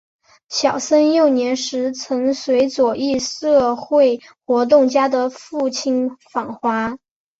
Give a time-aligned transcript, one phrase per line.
[0.49, 6.97] 小森幼年时曾随左翼社会活动家的父亲访华。